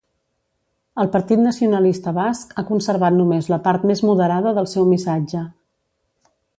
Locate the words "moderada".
4.11-4.59